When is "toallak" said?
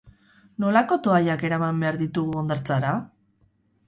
1.07-1.43